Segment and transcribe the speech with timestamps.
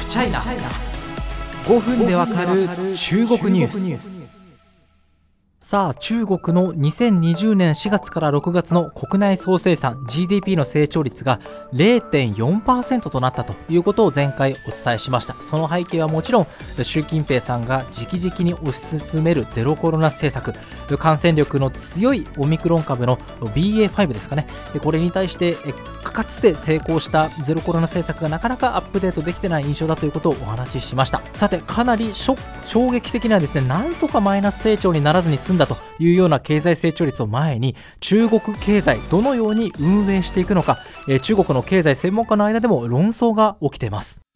[0.00, 2.66] フチャイナ5分でわかる
[2.96, 4.10] 中国ニュース。
[5.60, 11.38] さあ中国の2020年4月から6月の国内総生産 GDP の成長率が
[11.74, 15.34] 0.4%となったということを前回お伝えしました。
[15.34, 16.46] その背景はもちろん
[16.82, 20.58] 習近平さんが直々に推し進めるゼロコロナ政策
[20.98, 23.18] 感染力の強いオミクロン株の
[23.54, 24.46] BA.5 ですかね。
[24.82, 25.56] これに対して
[26.02, 31.22] かつて成功したゼロコロナ政策がなかなかアップデートできてない印象だということをお話ししました。
[31.34, 32.34] さてかなり衝
[32.90, 44.29] 撃的なですねなんとかマイナス成長にならずに済んだだというような経済成長率を前に中国経済どのように運営していくのか、えー、中国の経済専門家の間でも論争が起きています。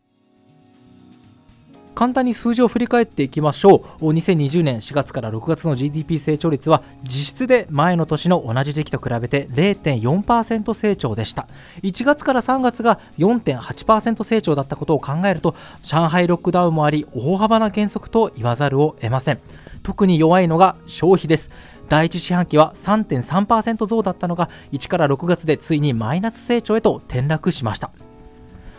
[1.94, 4.12] 簡単に数字を振り返っていきましょう。
[4.12, 11.46] 2020年4月から6月の GDP 成長率は実質で前の年の同じ時期と比べて0.4%成長でした。
[11.82, 19.40] 1月から3月が4.8%成長だったことを考えると上海ロックダウンもあり大幅な減速と言わざるを得ません。
[19.82, 21.50] 特に弱いのが消費です。
[21.88, 27.90] 第1四半期は3.3%増だったのが1から6月でついにマイナス成長へと転落しました。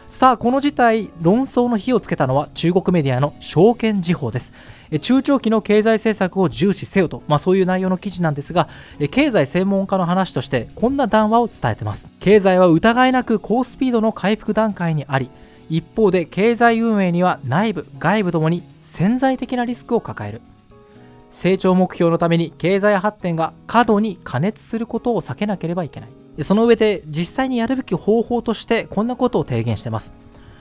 [0.09, 4.53] さあこの事態論争の火をつけたのは中国メディアの証券時報です。
[5.01, 8.69] 中長期の経済政策を重視せよと、まあ、そういう内容の記事なんですが
[9.09, 12.07] 経済専門家の話としてこんな談話を伝えてます。
[12.19, 15.29] 経済は疑いなく高スピードの回復段階にあり
[15.69, 20.41] 一方で経済運営には内部外部ともに潜在的なリスクを抱える。
[21.31, 26.24] 成長目標のために経済発展が過度に加熱することを避けなければいけない。
[26.41, 30.13] その上で実際にやるべき方法としてこんなことを提言してます。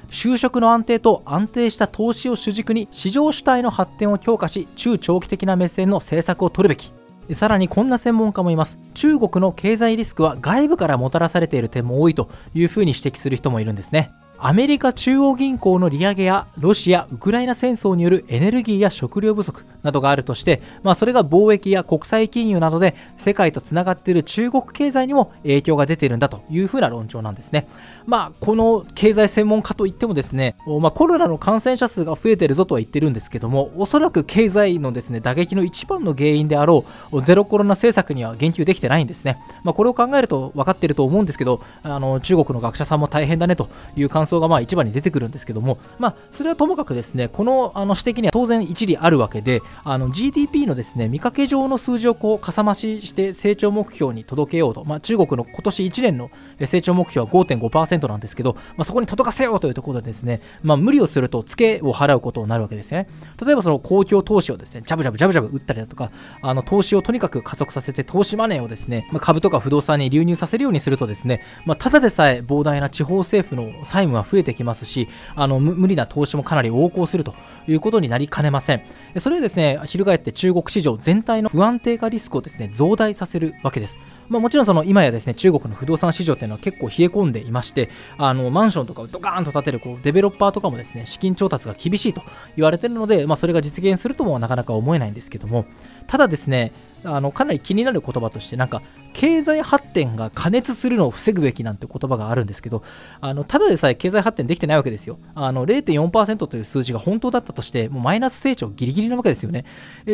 [0.09, 6.93] 就職の安定と安定した投資を主軸に市場主体の発展を強化し中長期的な目線の政策を取るべき。
[7.33, 8.79] さらにこんな専門家もいます。
[8.93, 14.13] 中国の経済リスクは外部からもたらされている点も多いというふうに指摘する人もいるんですね。
[14.39, 27.69] アメリカ中央銀行の利上げやロシア・ウクライナ戦争によるエネルギーや食料不足などがあるとして、まあ、それが貿易や国際金融などで世界とつながっている中国経済にも影響が出ているんだというふうな論調なんですね。
[28.07, 39.39] まあ、この経済専門家といってもですね、まあ、コロナの感染者数が増えてるぞとは言ってるんですけども、おそらく経済のですね打撃の一番の原因であろうゼロコロナ政策には言及できてないんですね。
[39.63, 56.31] まあ、これを考えると分かっていると思うんですけど、あの中国の学者さんも大変だねという感想がまあ一番に出てくるんですけども、まあ、それはともかくですね、このあの指摘には当然一理あるわけで、あの GDP のですね見かけ上の数字をこうかさ増しして成長目標に届けようと、まあ、中国の今年1年の
[56.65, 63.09] 成長目標は5.5%なんですけど、まあ、そこに届かせようというところでですね、まあ、無理をするとツケを払うことになるわけですね。
[63.45, 66.11] 例えばその公共投資をですね、ジャブジャブジャブジャブ打ったりだとか、
[66.43, 77.35] あの投資をとにかく加速させて投資マネーをですね、まあ、株とか不動産に流入させるようにするとですね、まあ、ただでさえ膨大な地方政府の債務は増えてきますし、あの無理な投資もかなり横行すると
[77.67, 78.83] いうことになりかねません。
[79.19, 83.99] それでですね、翻って中国市場全体の不安定化リスクをですね、増大させるわけです。
[84.29, 92.23] まあ、もちろんその今やですね中国の不動産市場っていうのは結構冷え込んでいましてあのマンションとかをドカーンと建てるこうデベロッパーとかもですね資金調達が厳しいと
[92.57, 95.67] 言われているので、まあ、それが実現するともなかなか思えないんですけども
[96.07, 96.73] ただですね
[97.05, 98.83] あのかなり気になる言葉としてなんか
[99.15, 102.83] 経済発展が加熱するのを防ぐべきなんて言葉があるんですけど
[103.21, 105.19] あのただでさえ経済発展できてないわけですよ。
[105.35, 109.65] あの0.4%という数字が本当だったとしてもうマイナス成長ギリギリなわけですよね。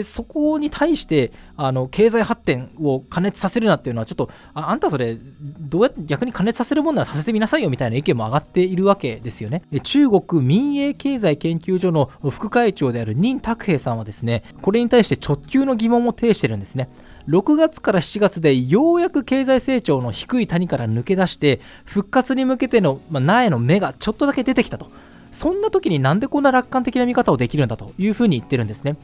[0.05, 9.63] そこに対してあの経済発展を加熱させるなっていうのはちょっとあんたそれどうやって逆に加熱させるもんならさせてみなさいよみたいな意見も上がっているわけですよね。
[9.73, 16.91] で中国民営経済研究所の副会長である任拓平さんはですねこれに対して直球の疑問を呈してるんですね。
[17.31, 24.91] 6月から7月でようやく経済成長の低い谷から抜け出して復活に向けての、まあ、苗の芽がちょっとだけ出てきたと。
[25.31, 28.97] そんな時になんでこんな楽観的な見方をできるんだというふうに言ってるんですね。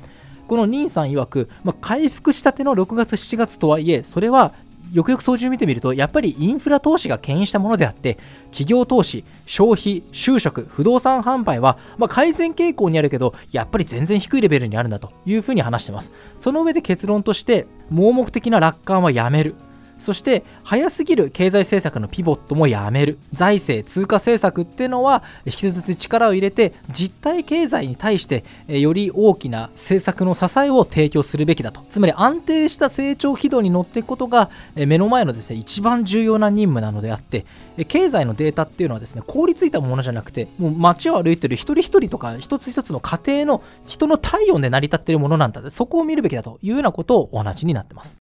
[0.48, 4.54] この任さん曰く、まあ、回復したての6月7月とはいえそれは
[4.92, 8.18] よくよく操縦見てみると、やっぱりインフラ投資が牽引したものであって、
[8.50, 16.12] 企業投資、消費、就職、不動産販売は、まあ、改善傾向にあるけど、やっぱり全然低いレベルにあるんだというふうに話してます。
[16.36, 19.54] その上で結論として、盲目的な楽観はやめる。
[19.98, 23.18] そして早すぎる経済政策のピボットもやめる。
[23.32, 31.82] 財政通貨政策っていうのは引き続き力を入れて実体経済に対してより大きな政策の支えを提供するべきだと。
[31.90, 37.46] つまり安定した成長軌道に乗っていくことが目の前のですね一番重要な任務なのであって
[37.88, 45.70] 経済のデータっていうのはですね凍りついたものじゃなくてもう街を歩いてる一人一人とか一つ一つの家庭の人の体温で成り立っているものなんだ。
[45.70, 48.25] そこを見るべきだというようなことをお話になってます。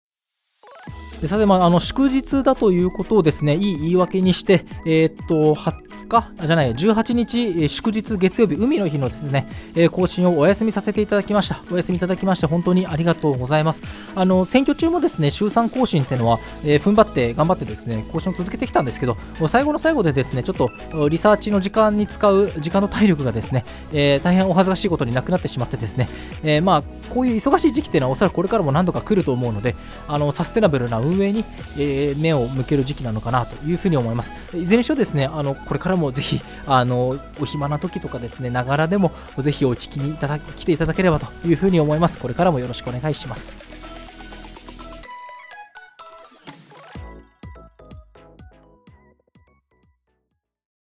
[1.25, 11.63] さて、まあ、あの祝日だということをですねいい言い訳にして、えー、っと20日じゃない18日祝日月曜日海の日のですね、え更新をお休みさせていただきました。
[11.71, 13.81] お休みいただきまして本当にありがとうございます。
[14.15, 19.17] あの選挙中もですね週3更新っていうのは、えー、踏ん張って頑張ってですね更新を続けてきたんですけど
[19.47, 20.69] 最後の最後でですねちょっと
[21.09, 26.07] リサーチの時間に使う時間の体力がですね、えー、大変お恥ずかしいことになくなってしまってですね、
[26.43, 29.75] えー、まあこういう忙しい時期っていうのはおそらくこれからも何度か来ると思うので
[30.07, 31.43] あのサステナブルな運運営に、
[31.77, 34.31] えー目を向ける時期なのかなというふうに思います。
[34.55, 42.19] いずれにしろですねあのこれからもぜひあのお暇な時とかですねながらでもぜひお聞きにいただ来ていただければというふうに思います。
[42.19, 43.76] これからもよろしくお願いします。